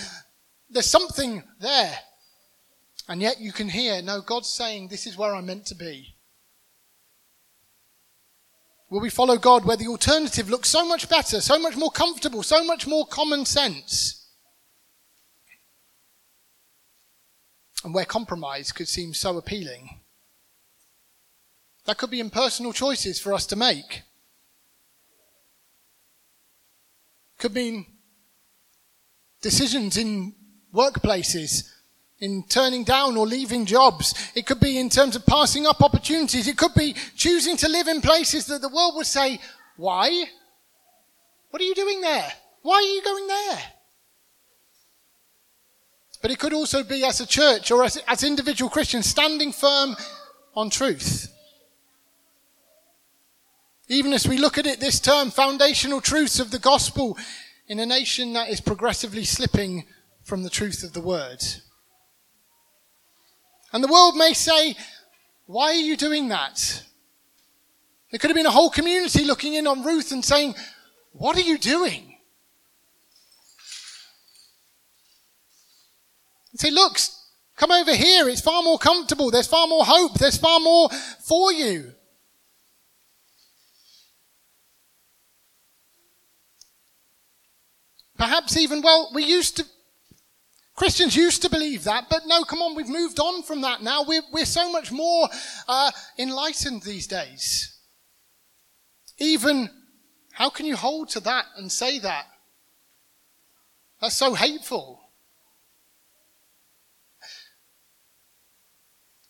[0.70, 1.98] there's something there.
[3.08, 6.14] And yet you can hear, no, God's saying, this is where I'm meant to be.
[8.90, 12.44] Will we follow God where the alternative looks so much better, so much more comfortable,
[12.44, 14.28] so much more common sense?
[17.82, 19.98] And where compromise could seem so appealing?
[21.86, 24.02] That could be impersonal choices for us to make.
[27.42, 27.86] Could mean
[29.40, 30.32] decisions in
[30.72, 31.68] workplaces
[32.20, 34.14] in turning down or leaving jobs.
[34.36, 36.46] It could be in terms of passing up opportunities.
[36.46, 39.40] It could be choosing to live in places that the world would say,
[39.76, 40.26] why?
[41.50, 42.32] What are you doing there?
[42.62, 43.58] Why are you going there?
[46.22, 49.96] But it could also be as a church or as, as individual Christians standing firm
[50.54, 51.31] on truth.
[53.92, 57.18] Even as we look at it this term, foundational truths of the gospel
[57.68, 59.84] in a nation that is progressively slipping
[60.22, 61.44] from the truth of the word.
[63.70, 64.76] And the world may say,
[65.44, 66.84] why are you doing that?
[68.10, 70.54] There could have been a whole community looking in on Ruth and saying,
[71.12, 72.16] what are you doing?
[76.50, 76.96] And say, look,
[77.56, 78.26] come over here.
[78.30, 79.30] It's far more comfortable.
[79.30, 80.14] There's far more hope.
[80.14, 80.88] There's far more
[81.20, 81.92] for you.
[88.22, 89.64] Perhaps even, well, we used to,
[90.76, 94.04] Christians used to believe that, but no, come on, we've moved on from that now.
[94.04, 95.28] We're, we're so much more
[95.66, 97.76] uh, enlightened these days.
[99.18, 99.68] Even,
[100.30, 102.26] how can you hold to that and say that?
[104.00, 105.00] That's so hateful.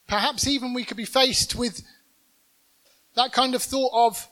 [0.07, 1.83] Perhaps even we could be faced with
[3.14, 4.28] that kind of thought of,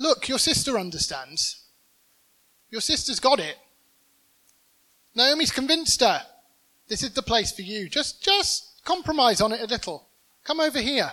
[0.00, 1.59] look, your sister understands.
[2.70, 3.56] Your sister's got it.
[5.14, 6.22] Naomi's convinced her.
[6.88, 7.88] This is the place for you.
[7.88, 10.08] Just, just compromise on it a little.
[10.44, 11.12] Come over here.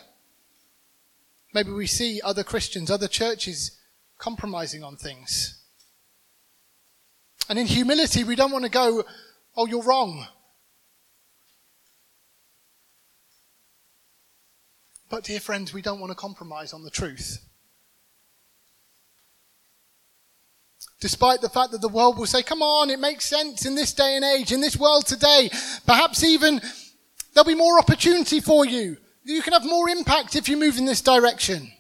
[1.54, 3.80] Maybe we see other Christians, other churches
[4.18, 5.62] compromising on things.
[7.50, 9.04] And in humility, we don't want to go,
[9.56, 10.28] oh, you're wrong.
[15.10, 17.47] But, dear friends, we don't want to compromise on the truth.
[21.00, 23.94] Despite the fact that the world will say, come on, it makes sense in this
[23.94, 25.50] day and age, in this world today.
[25.86, 26.60] Perhaps even
[27.34, 28.98] there'll be more opportunity for you.
[29.24, 31.72] You can have more impact if you move in this direction.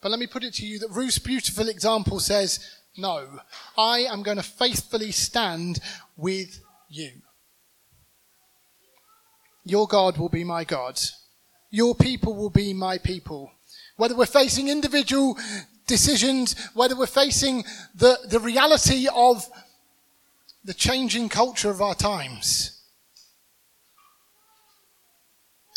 [0.00, 2.60] But let me put it to you that Ruth's beautiful example says,
[2.96, 3.40] no,
[3.76, 5.80] I am going to faithfully stand
[6.16, 7.10] with you.
[9.64, 11.00] Your God will be my God.
[11.70, 13.52] Your people will be my people.
[13.96, 15.36] Whether we're facing individual
[15.90, 19.44] decisions, whether we're facing the, the reality of
[20.64, 22.80] the changing culture of our times.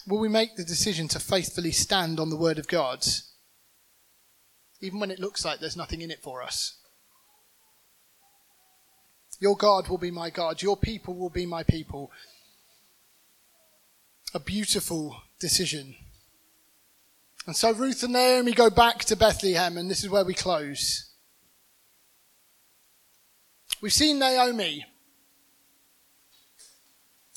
[0.08, 3.06] Will we make the decision to faithfully stand on the Word of God,
[4.82, 6.78] even when it looks like there's nothing in it for us?
[9.40, 12.12] Your God will be my God, your people will be my people.
[14.36, 15.96] A beautiful decision.
[17.46, 21.12] And so Ruth and Naomi go back to Bethlehem, and this is where we close.
[23.82, 24.86] We've seen Naomi.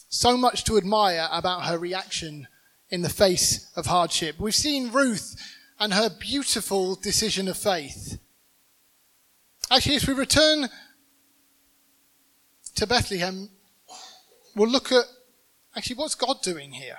[0.09, 2.47] So much to admire about her reaction
[2.89, 4.39] in the face of hardship.
[4.39, 5.35] We've seen Ruth
[5.81, 8.19] and her beautiful decision of faith.
[9.71, 10.69] Actually, as we return
[12.77, 13.51] to Bethlehem,
[14.55, 15.05] we'll look at
[15.75, 16.99] actually what's God doing here.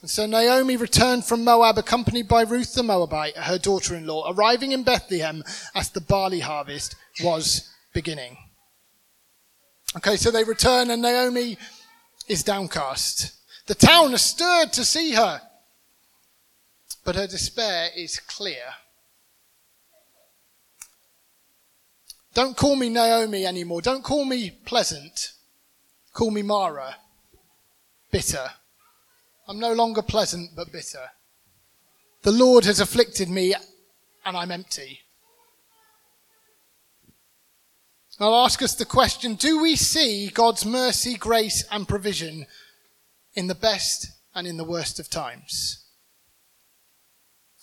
[0.00, 4.32] And so Naomi returned from Moab, accompanied by Ruth the Moabite, her daughter in law,
[4.32, 5.44] arriving in Bethlehem
[5.74, 8.38] as the barley harvest was beginning.
[9.96, 11.58] Okay, so they return, and Naomi
[12.28, 13.32] is downcast.
[13.66, 15.42] The town is stirred to see her,
[17.04, 18.62] but her despair is clear.
[22.32, 23.82] Don't call me Naomi anymore.
[23.82, 25.32] Don't call me pleasant.
[26.12, 26.96] Call me Mara.
[28.10, 28.50] Bitter.
[29.50, 31.10] I'm no longer pleasant, but bitter.
[32.22, 33.52] The Lord has afflicted me,
[34.24, 35.00] and I'm empty.
[38.20, 42.46] I'll ask us the question Do we see God's mercy, grace, and provision
[43.34, 45.84] in the best and in the worst of times?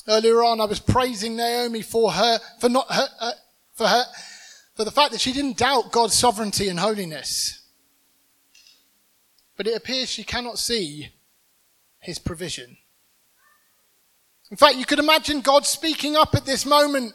[0.09, 3.31] Earlier on, I was praising Naomi for her, for not her, uh,
[3.75, 4.03] for her,
[4.75, 7.61] for the fact that she didn't doubt God's sovereignty and holiness.
[9.55, 11.13] But it appears she cannot see
[11.99, 12.77] his provision.
[14.49, 17.13] In fact, you could imagine God speaking up at this moment.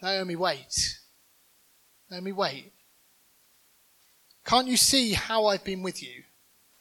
[0.00, 0.98] Naomi, wait.
[2.10, 2.72] Naomi, wait.
[4.44, 6.24] Can't you see how I've been with you?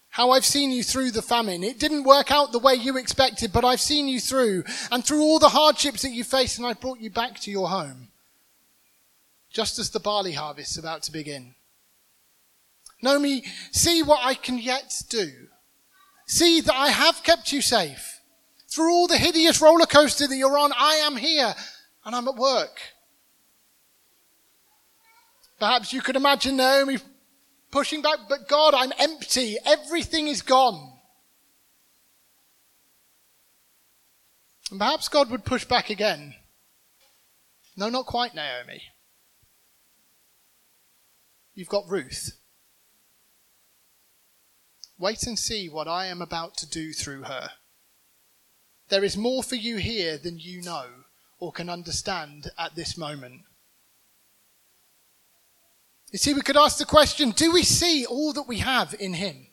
[0.09, 1.63] How I've seen you through the famine.
[1.63, 5.21] It didn't work out the way you expected, but I've seen you through and through
[5.21, 8.09] all the hardships that you faced and I've brought you back to your home.
[9.49, 11.55] Just as the barley harvest is about to begin.
[13.01, 15.31] Naomi, see what I can yet do.
[16.31, 18.21] See that I have kept you safe.
[18.69, 21.53] Through all the hideous roller coaster that you're on, I am here
[22.05, 22.79] and I'm at work.
[25.59, 26.99] Perhaps you could imagine Naomi
[27.69, 29.57] pushing back, but God, I'm empty.
[29.65, 30.93] Everything is gone.
[34.71, 36.35] And perhaps God would push back again.
[37.75, 38.81] No, not quite, Naomi.
[41.55, 42.40] You've got Ruth.
[45.01, 47.49] Wait and see what I am about to do through her.
[48.89, 50.85] There is more for you here than you know
[51.39, 53.41] or can understand at this moment.
[56.11, 59.15] You see, we could ask the question do we see all that we have in
[59.15, 59.47] Him?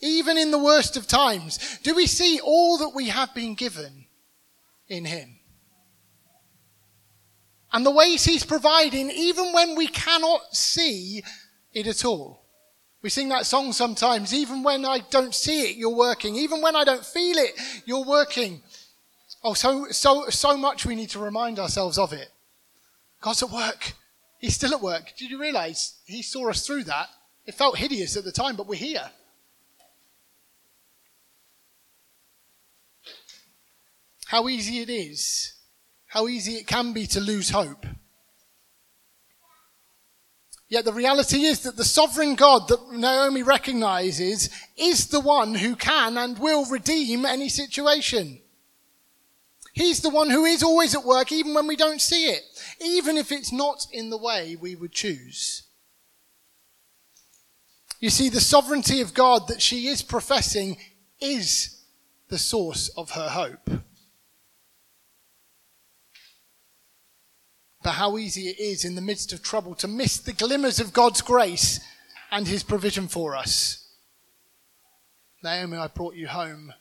[0.00, 4.06] Even in the worst of times, do we see all that we have been given
[4.86, 5.40] in Him?
[7.72, 11.24] And the ways He's providing, even when we cannot see
[11.72, 12.41] it at all.
[13.02, 16.36] We sing that song sometimes, even when I don't see it, you're working.
[16.36, 17.52] Even when I don't feel it,
[17.84, 18.62] you're working.
[19.42, 22.28] Oh, so, so, so much we need to remind ourselves of it.
[23.20, 23.94] God's at work.
[24.38, 25.14] He's still at work.
[25.16, 27.08] Did you realize he saw us through that?
[27.44, 29.10] It felt hideous at the time, but we're here.
[34.26, 35.54] How easy it is,
[36.06, 37.84] how easy it can be to lose hope.
[40.72, 45.76] Yet the reality is that the sovereign God that Naomi recognizes is the one who
[45.76, 48.40] can and will redeem any situation.
[49.74, 52.40] He's the one who is always at work even when we don't see it,
[52.80, 55.64] even if it's not in the way we would choose.
[58.00, 60.78] You see, the sovereignty of God that she is professing
[61.20, 61.84] is
[62.28, 63.68] the source of her hope.
[67.82, 70.92] But how easy it is in the midst of trouble to miss the glimmers of
[70.92, 71.80] God's grace
[72.30, 73.86] and his provision for us.
[75.42, 76.72] Naomi, I brought you home,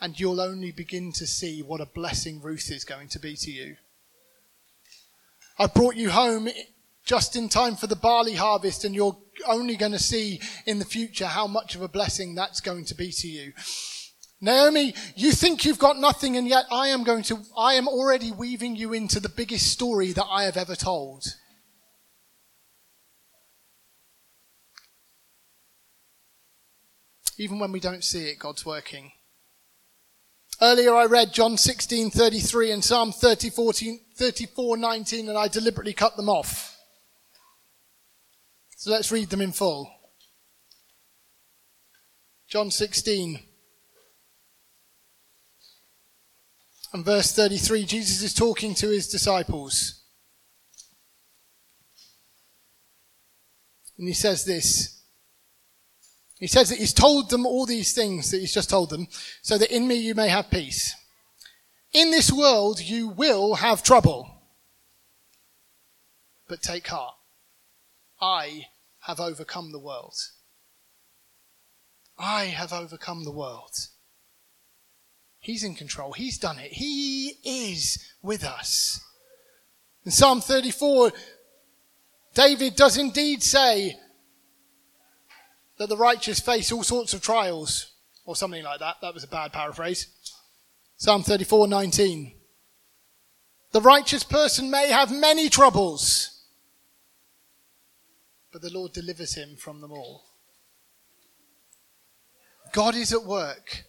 [0.00, 3.50] and you'll only begin to see what a blessing Ruth is going to be to
[3.50, 3.76] you.
[5.58, 6.48] I brought you home
[7.04, 9.16] just in time for the barley harvest, and you're
[9.46, 12.94] only going to see in the future how much of a blessing that's going to
[12.94, 13.52] be to you.
[14.44, 18.30] Naomi, you think you've got nothing, and yet I am going to, I am already
[18.30, 21.24] weaving you into the biggest story that I have ever told.
[27.38, 29.12] Even when we don't see it, God's working.
[30.60, 36.76] Earlier I read John 16:33 and Psalm 34:19 and I deliberately cut them off.
[38.76, 39.90] So let's read them in full.
[42.46, 43.53] John 16
[46.94, 50.00] And verse 33, Jesus is talking to his disciples.
[53.98, 55.02] And he says this.
[56.38, 59.08] He says that he's told them all these things that he's just told them,
[59.42, 60.94] so that in me you may have peace.
[61.92, 64.42] In this world you will have trouble.
[66.48, 67.14] But take heart.
[68.20, 68.66] I
[69.00, 70.14] have overcome the world.
[72.16, 73.72] I have overcome the world.
[75.44, 76.12] He's in control.
[76.12, 76.72] He's done it.
[76.72, 78.98] He is with us.
[80.06, 81.12] In Psalm 34,
[82.32, 83.94] David does indeed say
[85.76, 87.92] that the righteous face all sorts of trials,
[88.24, 88.96] or something like that.
[89.02, 90.08] That was a bad paraphrase.
[90.96, 92.32] Psalm 34, 19.
[93.72, 96.42] The righteous person may have many troubles,
[98.50, 100.24] but the Lord delivers him from them all.
[102.72, 103.84] God is at work.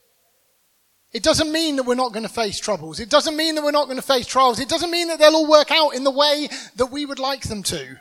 [1.16, 3.00] It doesn't mean that we're not going to face troubles.
[3.00, 4.60] It doesn't mean that we're not going to face trials.
[4.60, 7.44] It doesn't mean that they'll all work out in the way that we would like
[7.44, 7.96] them to.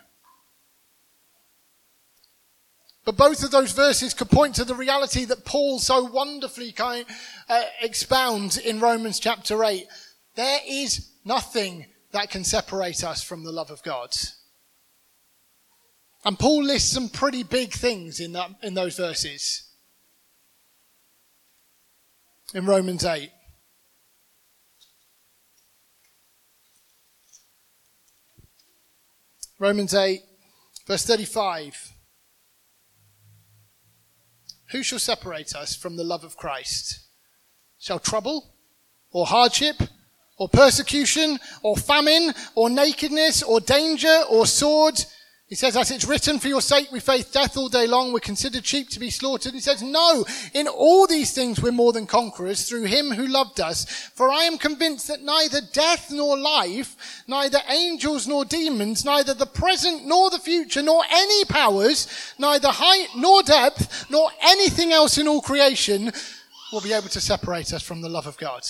[3.05, 7.07] But both of those verses could point to the reality that Paul so wonderfully kind,
[7.49, 9.87] uh, expounds in Romans chapter 8.
[10.35, 14.13] There is nothing that can separate us from the love of God.
[16.25, 19.71] And Paul lists some pretty big things in, that, in those verses.
[22.53, 23.31] In Romans 8.
[29.59, 30.21] Romans 8,
[30.87, 31.93] verse 35.
[34.73, 37.01] Who shall separate us from the love of Christ?
[37.79, 38.55] Shall trouble,
[39.11, 39.77] or hardship,
[40.37, 45.03] or persecution, or famine, or nakedness, or danger, or sword?
[45.47, 48.21] He says, as it's written, for your sake we face death all day long, we're
[48.21, 49.53] considered sheep to be slaughtered.
[49.53, 50.25] He says, no,
[50.55, 53.85] in all these things we're more than conquerors through him who loved us.
[54.15, 59.45] For I am convinced that neither death nor life, neither angels nor demons, neither the
[59.45, 65.29] present nor the future, nor any powers, neither height nor depth, nor anything else in
[65.29, 66.11] all creation
[66.73, 68.63] will be able to separate us from the love of God.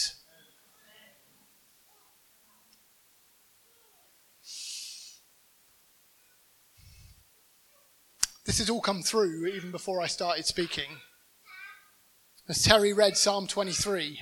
[8.44, 10.98] This has all come through even before I started speaking.
[12.46, 14.20] As Terry read Psalm 23,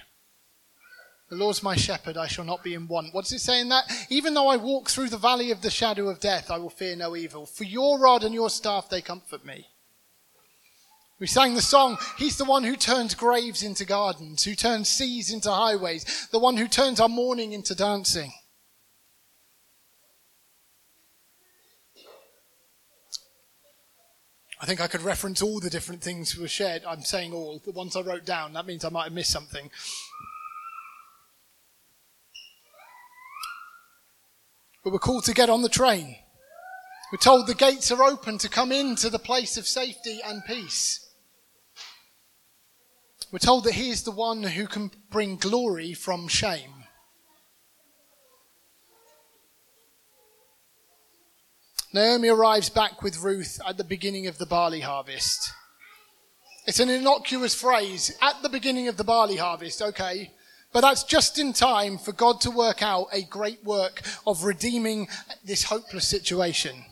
[1.28, 3.12] the Lord's my shepherd, I shall not be in want.
[3.12, 3.90] What does it say in that?
[4.10, 6.94] Even though I walk through the valley of the shadow of death, I will fear
[6.94, 7.46] no evil.
[7.46, 9.66] For your rod and your staff, they comfort me.
[11.18, 15.32] We sang the song, He's the one who turns graves into gardens, who turns seas
[15.32, 18.32] into highways, the one who turns our mourning into dancing.
[24.62, 26.84] I think I could reference all the different things were shared.
[26.86, 27.60] I'm saying all.
[27.64, 29.68] The ones I wrote down, that means I might have missed something.
[34.84, 36.14] But we're called to get on the train.
[37.10, 41.10] We're told the gates are open to come into the place of safety and peace.
[43.32, 46.81] We're told that He is the one who can bring glory from shame.
[51.94, 55.52] Naomi arrives back with Ruth at the beginning of the barley harvest.
[56.66, 60.30] It's an innocuous phrase, at the beginning of the barley harvest, okay.
[60.72, 65.08] But that's just in time for God to work out a great work of redeeming
[65.44, 66.84] this hopeless situation.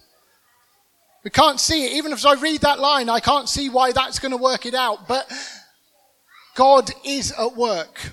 [1.25, 1.93] We can't see it.
[1.93, 4.75] Even if I read that line, I can't see why that's going to work it
[4.75, 5.09] out.
[5.09, 5.33] But
[6.55, 8.13] God is at work.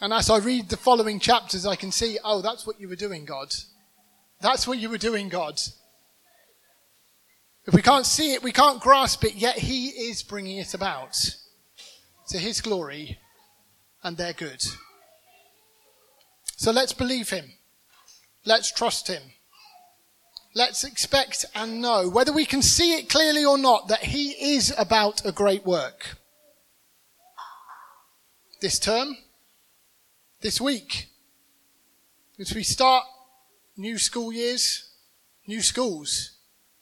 [0.00, 2.94] And as I read the following chapters, I can see, oh, that's what you were
[2.94, 3.52] doing, God.
[4.40, 5.60] That's what you were doing, God.
[7.68, 11.18] If we can't see it, we can't grasp it, yet He is bringing it about
[12.28, 13.18] to His glory
[14.02, 14.64] and their good.
[16.56, 17.52] So let's believe Him.
[18.46, 19.22] Let's trust Him.
[20.54, 24.72] Let's expect and know, whether we can see it clearly or not, that He is
[24.78, 26.16] about a great work.
[28.62, 29.14] This term,
[30.40, 31.08] this week,
[32.40, 33.04] as we start
[33.76, 34.88] new school years,
[35.46, 36.30] new schools,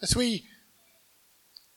[0.00, 0.44] as we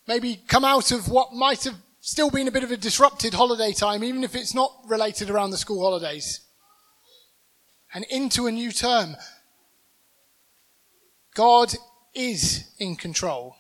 [0.10, 3.72] maybe come out of what might have still been a bit of a disrupted holiday
[3.72, 6.41] time, even if it's not related around the school holidays,
[7.93, 9.16] and into a new term.
[11.36, 11.76] God
[12.16, 13.55] is in control.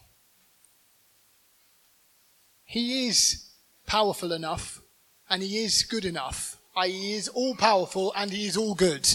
[2.65, 3.47] He is
[3.85, 4.81] powerful enough
[5.29, 6.57] and he is good enough.
[6.83, 9.07] He is all powerful and he is all good.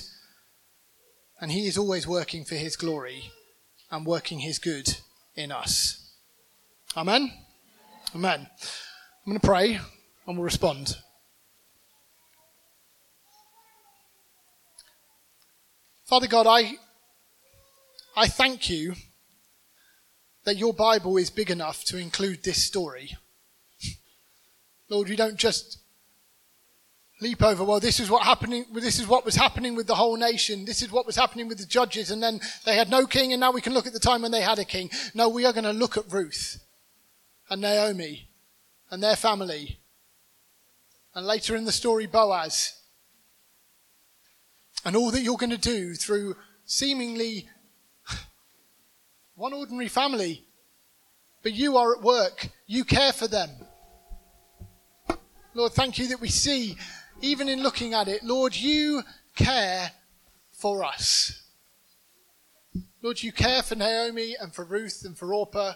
[1.41, 3.32] And he is always working for his glory
[3.91, 4.99] and working his good
[5.35, 6.03] in us.
[6.97, 7.32] Amen?
[8.14, 8.47] Amen.
[8.49, 9.80] I'm going to pray
[10.26, 10.97] and we'll respond.
[16.05, 16.74] Father God, I,
[18.16, 18.95] I thank you
[20.45, 23.16] that your Bible is big enough to include this story.
[24.88, 25.78] Lord, you don't just
[27.20, 30.16] leap over, well, this is what happening, this is what was happening with the whole
[30.16, 30.64] nation.
[30.64, 32.12] This is what was happening with the judges.
[32.12, 33.32] And then they had no king.
[33.32, 34.90] And now we can look at the time when they had a king.
[35.12, 36.61] No, we are going to look at Ruth
[37.51, 38.28] and Naomi
[38.90, 39.78] and their family
[41.14, 42.74] and later in the story, Boaz.
[44.84, 47.49] And all that you're going to do through seemingly
[49.34, 50.45] one ordinary family,
[51.42, 52.51] but you are at work.
[52.66, 53.51] You care for them.
[55.55, 56.76] Lord, thank you that we see,
[57.20, 59.03] even in looking at it, Lord, you
[59.36, 59.92] care
[60.51, 61.42] for us.
[63.03, 65.74] Lord, you care for Naomi and for Ruth and for Orpah.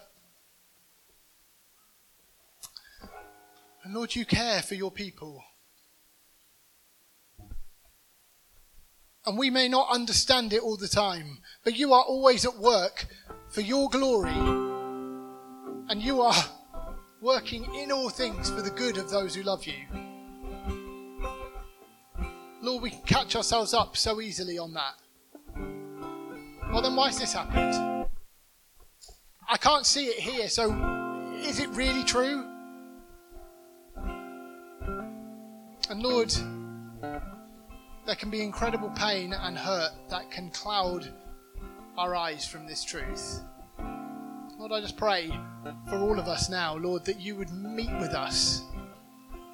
[3.89, 5.43] And Lord, you care for your people.
[9.25, 13.07] And we may not understand it all the time, but you are always at work
[13.49, 14.35] for your glory.
[15.89, 16.35] And you are
[17.23, 19.87] working in all things for the good of those who love you.
[22.61, 24.97] Lord, we can catch ourselves up so easily on that.
[26.71, 28.07] Well, then why has this happened?
[29.49, 30.75] I can't see it here, so
[31.37, 32.45] is it really true?
[35.91, 36.31] And Lord,
[38.05, 41.11] there can be incredible pain and hurt that can cloud
[41.97, 43.41] our eyes from this truth.
[44.59, 45.31] Lord, I just pray
[45.89, 48.63] for all of us now, Lord, that you would meet with us.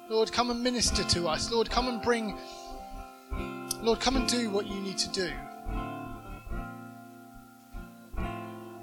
[0.09, 1.51] Lord, come and minister to us.
[1.51, 2.37] Lord, come and bring.
[3.81, 5.31] Lord, come and do what you need to do.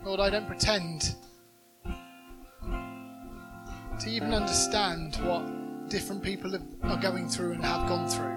[0.05, 1.17] Lord, I don't pretend
[4.01, 5.62] to even understand what
[5.93, 8.35] different people are going through and have gone through.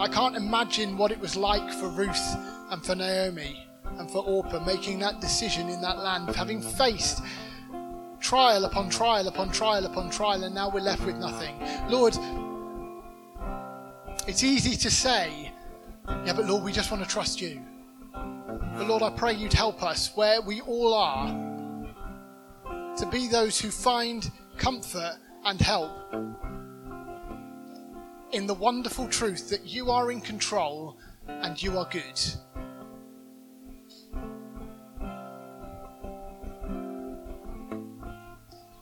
[0.00, 2.36] I can't imagine what it was like for Ruth
[2.70, 3.66] and for Naomi
[3.98, 7.22] and for Orpah making that decision in that land, having faced
[8.20, 11.56] trial upon trial upon trial upon trial, and now we're left with nothing.
[11.88, 12.16] Lord,
[14.28, 15.50] it's easy to say,
[16.24, 17.60] yeah, but Lord, we just want to trust you.
[18.12, 21.26] But Lord, I pray you'd help us where we all are
[22.96, 25.18] to be those who find comfort
[25.48, 25.90] and help
[28.32, 32.20] in the wonderful truth that you are in control and you are good.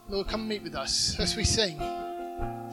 [0.08, 1.80] Lord, come meet with us as we sing,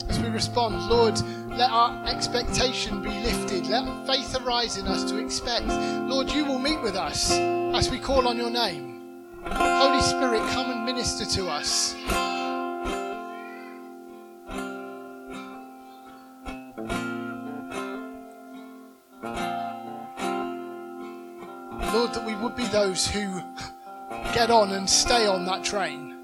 [0.10, 0.90] as we respond.
[0.90, 1.20] Lord,
[1.50, 3.68] let our expectation be lifted.
[3.68, 5.68] Let faith arise in us to expect.
[5.68, 9.30] Lord, you will meet with us as we call on your name.
[9.46, 11.94] Holy Spirit, come and minister to us.
[22.56, 23.42] Be those who
[24.34, 26.16] get on and stay on that train.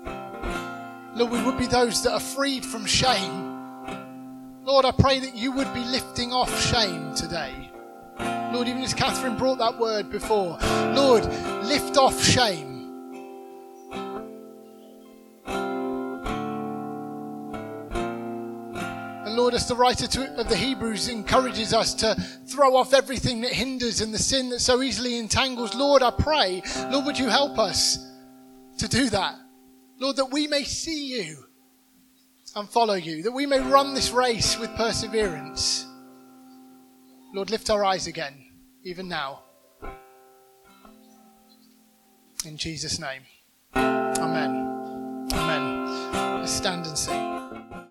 [1.16, 3.50] Lord, we would be those that are freed from shame.
[4.64, 7.72] Lord, I pray that you would be lifting off shame today.
[8.54, 10.58] Lord, even as Catherine brought that word before,
[10.94, 11.26] Lord,
[11.64, 12.69] lift off shame.
[19.40, 22.14] Lord, as the writer to, of the Hebrews encourages us to
[22.46, 26.62] throw off everything that hinders and the sin that so easily entangles, Lord, I pray,
[26.90, 28.06] Lord, would you help us
[28.80, 29.36] to do that?
[29.98, 31.38] Lord, that we may see you
[32.54, 35.86] and follow you, that we may run this race with perseverance.
[37.34, 38.34] Lord, lift our eyes again,
[38.84, 39.44] even now.
[42.44, 43.22] In Jesus' name.
[43.74, 45.30] Amen.
[45.32, 46.42] Amen.
[46.42, 47.39] Let's stand and sing.